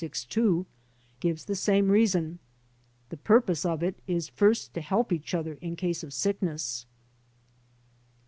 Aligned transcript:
54709/462) 0.01 0.65
gives 1.19 1.45
the 1.45 1.55
same 1.55 1.89
reason: 1.91 2.39
"The 3.09 3.17
purpose 3.17 3.63
of 3.63 3.83
it 3.83 3.99
is 4.07 4.29
first 4.29 4.73
to 4.73 4.81
help 4.81 5.11
each 5.11 5.35
other 5.35 5.59
in 5.61 5.75
case 5.75 6.01
of 6.03 6.11
sickness." 6.11 6.87